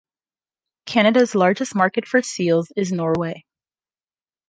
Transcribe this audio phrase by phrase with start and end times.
[0.87, 3.45] Canada's largest market for seals is Norway.